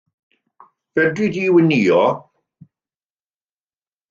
Fedri 0.93 1.27
di 1.33 1.45
wnïo? 1.53 2.03